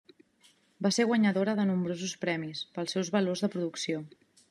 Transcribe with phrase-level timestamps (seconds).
[0.85, 4.07] Va ser guanyadora de nombrosos premis, pels seus valors de producció.